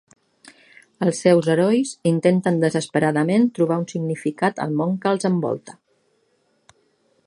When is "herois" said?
1.55-1.91